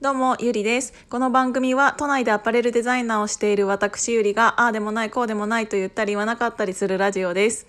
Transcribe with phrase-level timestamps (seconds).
[0.00, 0.94] どうも、ゆりです。
[1.10, 7.66] この番組は都内でアパレルデザイナーをしている私ゆりが、ああでもない、こうでもないと言ったり言わなかったりするラジオです。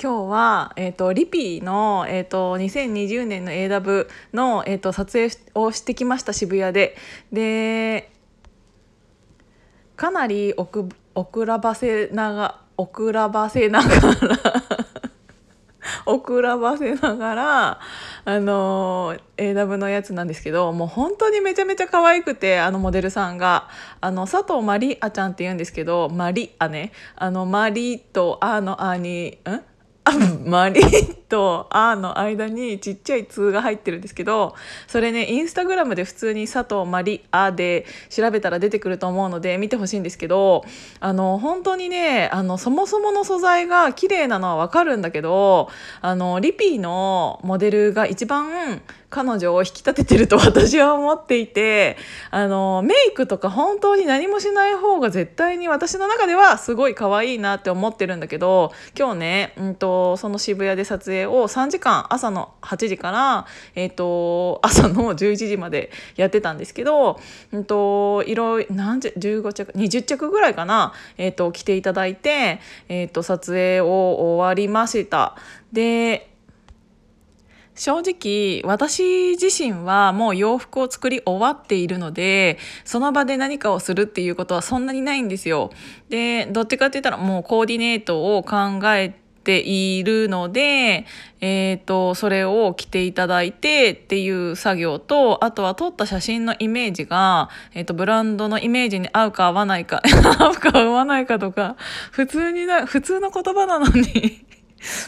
[0.00, 6.96] 今日は、えっ、と、リピーの、えっ、と、2020年の AW の、えっ、と、撮影をしてきました、渋谷で。
[7.32, 8.12] で、
[9.96, 14.93] かなり遅遅らばせなが、遅らばせながら
[16.06, 17.80] 遅らばせながら、
[18.24, 23.68] あの AW のやつなんですけどもう本当にめちゃめちゃ可愛くてあのモデルさんが
[24.00, 26.92] あの佐藤マリアちゃんって言うんですけどマリアね。
[27.16, 29.73] あのマリとアのアにん？
[30.44, 30.82] マリ
[31.28, 34.54] とアの間にちっちゃい「通が入ってるんですけど
[34.86, 40.64] それねインスタグラムで普通に佐藤マリアで調べたら出てくると思うので見てほしいんですけど
[41.00, 45.70] あの本当にねあのそもそもの素材が綺麗なのはわかるんだけど
[46.02, 48.82] あのリピーのモデルが一番
[49.14, 51.96] 彼女を引き立ててると私は思っていて
[52.32, 67.20] あのメイクとか本当に何もしない方が絶対に私の中ではすごい可愛いなって思ってるんだけど今日ね、うんと、その渋谷で撮影を3時間朝の8時から、えーと、朝の11時までやってたんですけど、
[67.52, 75.36] うんと、いろいろ何15着20着ぐらいかな、えーと、来ていただいて、えー、と撮影を終わりました。
[75.72, 76.30] で
[77.74, 85.70] 正直私自身はもう洋服を作り終わっているのでその場で何かをするっていうことはそんなにないんですよ。
[86.08, 91.04] でどっちかって言ったらもうコーディネートを考えてているので、
[91.40, 100.02] えっ、ー、と、それを着ていただいてっていう作業と、あとは撮った写真のイメージが、えっ、ー、と、ブランドのイメージに合うか合わないか、
[100.40, 101.76] 合うか合わないかとか、
[102.10, 104.44] 普通にな、普通の言葉なのに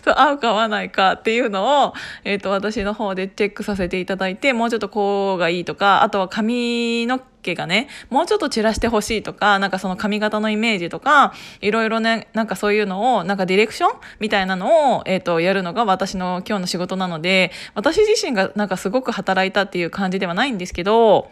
[0.04, 13.90] 合うか合わないかっていうのを、えっ、ー、と、私の方でチェックさせていただいて、もうちょっとこうがいいとか、あとは髪の毛がね、もうちょっと散らしてほしいとか、なんかその髪型のイメージとか、いろいろね、なんかそういうのを、なんかディレクション
[14.20, 21.30] みたいなのを、えっ、ー、と、やるのが私の今日の仕事なので、私自身がなんかすごく働いたっていう感じではないんですけど、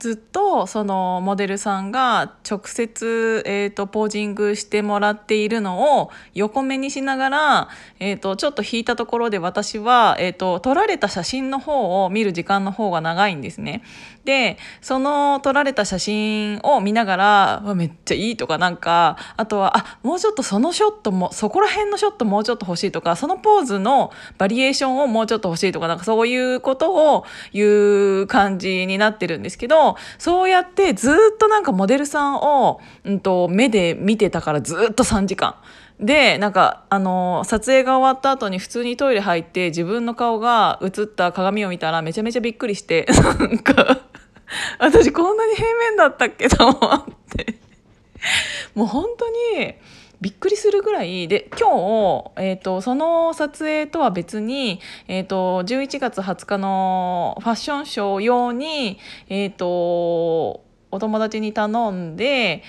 [0.00, 7.68] ずっとそのモデルさんが直接、えーと、ポージングしてもらっているのを横目にしながら、
[7.98, 13.82] えーと、ちょっと引いたところで私は、えーと、撮られた写真の方を見る時間の方が長いんですね。
[14.24, 35.56] でその撮られた写真を見ながらめっちゃいいとかなんかあとはあもうちょっとそのショットもそこら辺のショットもうちょっと欲しいとかそのポーズのバリエーションをもうちょっと欲しいとかなんかそういうことを言う感じになってるんですけどそうやってずっとなんかモデルさんを、うんと、目で見てたからずっと3時間。
[35.98, 43.06] でなんかあの撮影が終わった後に普通にトイレ入って自分の顔が映った鏡を見たらめちゃめちゃびっくりして
[43.38, 44.00] なんか
[44.78, 47.04] 私こんなに平面だったっけと思っ
[47.36, 47.54] て
[48.74, 49.74] もう本当に
[50.20, 51.70] びっくりするぐらいで今
[52.22, 58.98] 日、えーと、その撮影とは別に、えーと、11月20日のファッションショー用に、
[59.30, 59.66] えーと、
[60.90, 62.62] お友達に頼んで、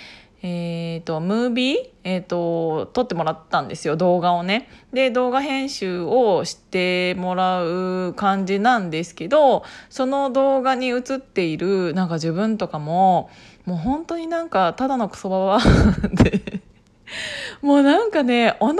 [0.44, 4.70] えーと、ムービー、えーと、撮ってもらったんですよ動画をね。
[4.94, 13.30] で動画編集をしてもらう感じなんですけどその動画に映っているなんか自分とかも
[13.66, 15.60] もう本当になんかただのクソババ
[16.24, 16.62] で
[17.62, 18.78] もうなんかね同じ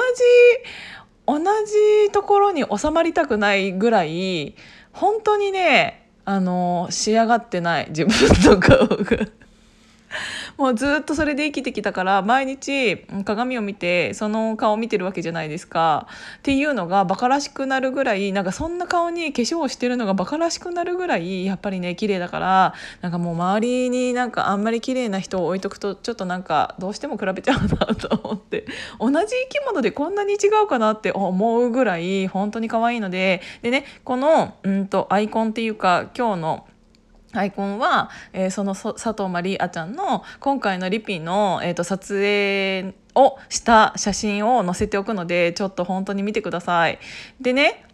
[1.28, 4.56] 同じところに収まりたくないぐらい
[4.92, 8.14] 本当にねあの仕上がってない自分
[8.52, 9.41] の顔が。
[10.62, 16.06] もうずっとそれで生きてきたから毎日鏡を見てその顔を見てるわけじゃないですか。
[16.38, 28.68] っていうのがバカらしくなるぐらいなんかそんな顔に化粧をしてるのがバカらしくなるぐらいやっぱりね綺麗だからなんかもう周りになんかあんまり綺麗な人を置いとくとちょっとなんかどうしても比べちゃうなと思って
[29.00, 33.42] 同じ生き物でこんなに違うかなって思うぐらい本当に可愛いので。
[33.64, 36.68] でねこのうんとアイコンっていうか今日の
[37.34, 47.00] アイコンは、えー、その佐藤マリアちゃんの今回のリピの、えーと、撮影をした写真を載せておくのでちょっと本当に見てください。
[47.40, 47.86] でね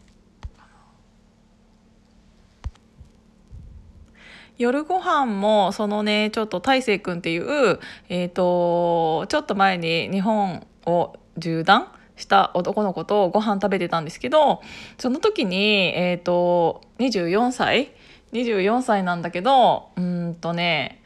[4.58, 7.80] 夜ご飯もそのねちょっと大成君っていう、
[8.10, 14.64] えーと、ちょっと前に日本を縦断した男の子とご飯食べてたんですけど
[14.98, 17.92] その時に、えーと24歳
[18.34, 21.02] 24歳なんだけどうんとね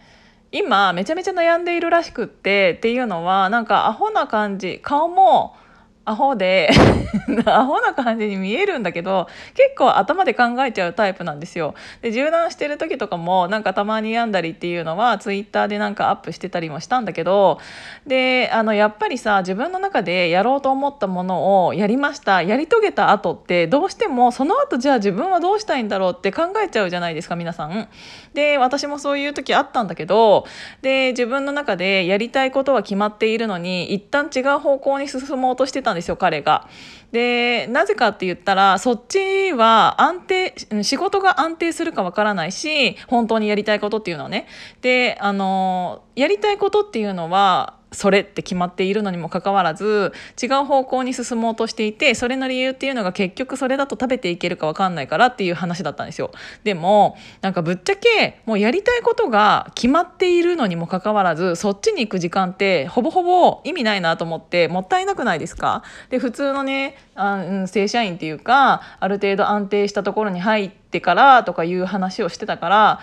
[0.51, 5.55] 今めちゃめちゃ悩んでいるらしくってっていうのはなんかアホな感じ顔も
[6.03, 6.69] アホで
[7.45, 11.75] アホな感じに見えるんだけど結構頭で考えちゃうタイプなんですよ。
[12.01, 17.59] で縦断してる時とかもなんかたまに病んだりっていうのはツイッターでなんかアップしてたりもしたんだけど
[18.07, 27.89] であのやっぱりさ自分の中でやろうと思ったものをやりましたやり遂げた後ってどうしてもその後じゃあ自分はどうしたいんだろうって考えちゃうじゃないですか皆さん。
[28.33, 30.45] で私もそういう時あったんだけど
[30.81, 36.67] で自分の中でやりたいことは決まっているのに一旦違う方向に進もうとしてたたんですよ彼が。
[37.11, 44.47] でなぜかって言ったらそっちは安定仕事が安定するかわからないし本当にやりたいことっていうのはね
[44.81, 56.31] であのやりたいことっていうのはそれって決まっているのにもかかわらず違う方向に進もうとしていてそれの理由っていうのが結局それだと食べていけるか分かんないからっていう話だったんですよ。
[56.63, 65.83] でもなんかぶっちゃけもうやりたいことが決まっているのにもかかわらずそっちに行く時間ってほぼほぼ意味ないなと思ってもったいなくないですか？
[66.09, 72.99] で普通のねあ、うん、正社員っていうかある程度安定したところに入ってってからとかいう話をしてたから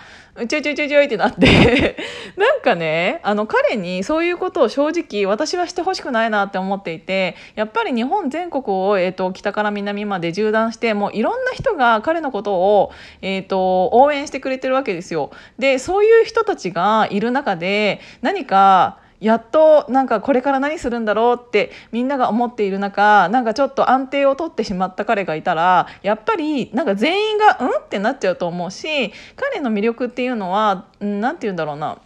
[0.47, 1.97] ちょいちょいちょいちょいってなって
[2.37, 12.91] なんかねあの彼にそういうことを正直私はしてほしくないなって思っていてやっぱり日本全国を、えーと、北から南まで縦断してもういろんな人が彼のことを、
[13.21, 15.31] えーと応援してくれてるわけですよ。
[15.57, 31.97] でそういう人たちがいる中で何かやっとなんかこれから何するんだろうってみんなが思っている中なんかちょっと安定を取ってしまった彼がいたらやっぱりなんか全員が「うん?」ってなっちゃうと思うし彼の魅力っていうのは何て言うんだろうな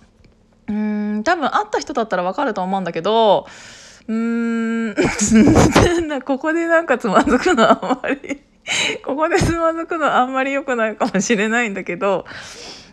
[0.68, 3.46] うん多分会った人だったら分かると思うんだけど
[4.08, 8.42] うーん ここでなんかつまずくのあんまり
[9.06, 12.26] ここでつまずくのあんまり良くないかもしれないんだけど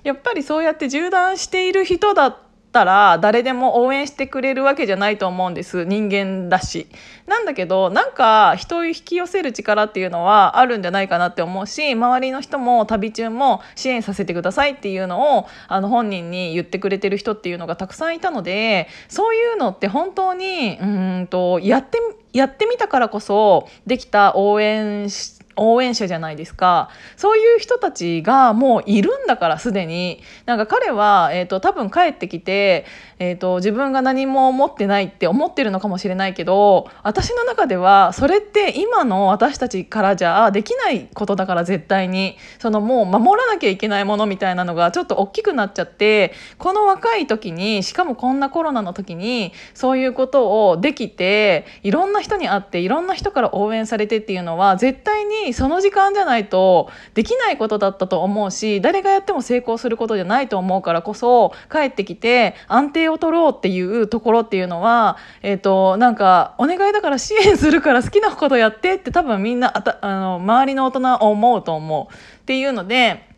[0.02, 2.40] やっぱりそうやって縦断している人だったっ
[2.72, 6.86] たら誰でも応援してくれるわけじゃないと思うんです人間だし。
[7.26, 22.00] なんだけどなんか人を引き寄せる力っていうのはあるんじゃないかなって思うし周りの人も旅中も支援させてくださいっていうのをあの本人に言ってくれてる人っていうのがたくさんいたのでそういうのって本当にうんとやって
[22.32, 26.90] やってみたからこそできた応援して応援者じゃないですか。
[27.16, 30.22] そういう人たちがもういるんだからすでに。
[30.46, 32.86] なんか彼は、えーと、多分帰ってきて、
[33.18, 42.36] えーと、自分が何も持ってないって思ってるのかもしれないけど私の中ではそれって今の私たちからじゃできないことだから絶対に。
[42.58, 73.28] そのもう守らなきゃいけないものみたいなのがちょっと大きくなっちゃってこの若い時にしかもこんなコロナの時にそういうことをできていろんな人に会っていろんな人から応援されてっていうのは絶対にその時間じゃないとできないことだったと思うし誰がやっても成功することじゃないと思うからこそ帰ってきて安定を取ろうっていうところっていうのは、えーと、なんかお願いだから支援するから好きなことやってって多分みんなあたあの周りの大人は思うと思うっていうので。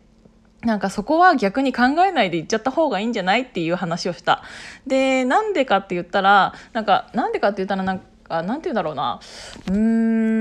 [0.63, 4.43] なんかそこは逆に考えないで言っちゃった方がいいんじゃないっていう話をした。
[4.87, 9.19] で、なんでかって言ったら、なんか、なんでかって言ったらなんか、か何て言うんだろうな
[9.67, 10.32] うーん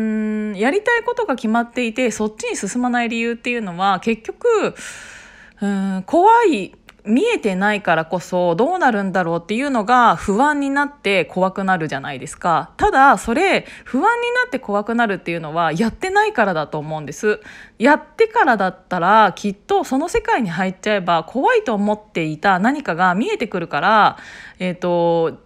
[0.62, 4.74] やりたいことが決まっていてそっちに進まない理由っていうのは結局
[5.60, 6.74] うん怖い
[7.04, 12.70] 見えてないからこそどうなるんだろうっていうのが不安になって怖くなるじゃないですか。
[12.76, 17.40] ただそれ不安になって怖くなるっていうのはやってないからだと思うんです。
[17.80, 24.16] やってからだったらきっとその世界に入っちゃえば怖いと思っていた何かが見えてくるから、
[24.60, 25.40] えっ、ー、と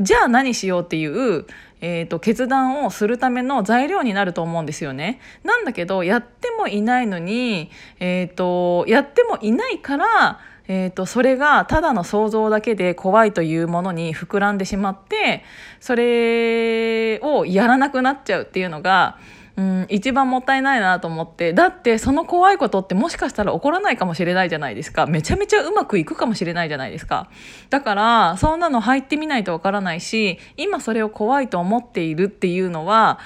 [0.00, 1.46] じゃあ何しようっていう、
[1.82, 5.20] えーと、決断をするための材料になると思うんですよね。
[5.42, 7.70] なんだけどやってもいないのに、
[8.00, 15.42] えーと、やってもいないから、えーとそれがただの想像だけで怖いというものに膨らんでしまって
[15.80, 19.18] それをやらなくなっちゃうっていうのが
[19.56, 21.52] うん、一番もったいないなと思って。
[21.52, 25.06] だってその怖いことってもしかしたら起こらないかもしれないじゃないですか。
[25.06, 27.28] めちゃめちゃうまくいくかもしれないじゃないですか。
[27.68, 33.18] だからそんなの入ってみないとわからないし今それを怖いと思っているっていうのは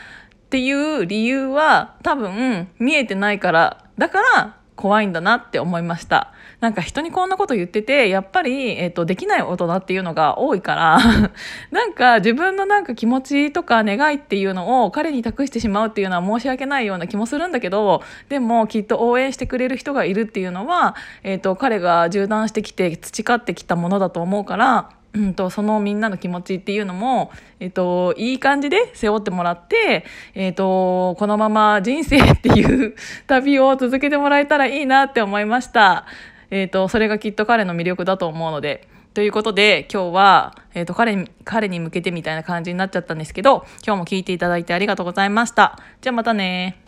[0.47, 6.33] っていう理由は多分見えてないからだから怖いんだなって思いました。
[6.61, 10.99] なんか人にこんなこと言っててやっぱり、えーと、できない大人っていうのが多いから
[11.71, 32.95] なんか自分のなんか気持ちとか願いっていうのを彼に託してしまうっていうのは申し訳ないような気もするんだけどでもきっと応援してくれる人がいるっていうのは、えーと彼が縦断してきて培ってきたものだと思うからうんと、そのみんなの気持ちっていうのも、えっと、いい感じで背負ってもらって、えっと、このまま人生っていう
[33.27, 36.05] 旅を続けてもらえたらいいなって思いました。
[36.51, 38.89] えっと、それがきっと彼の魅力だと思うので。
[39.15, 45.79] ということで今日は、えーと、彼彼に向けてみたいな感じになっちゃったんですけど今日も聞いていただいてありがとうございました。
[46.03, 46.86] じゃあまたね